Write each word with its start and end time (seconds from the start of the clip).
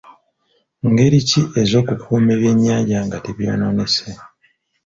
Ngeri 0.89 1.19
ki 1.29 1.41
ez'okukuumamu 1.61 2.31
ebyennyanja 2.35 2.97
nga 3.05 3.17
tebyonoonese? 3.25 4.09